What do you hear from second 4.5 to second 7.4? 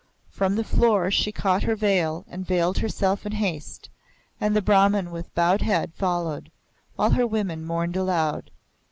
the Brahman with bowed head followed, while her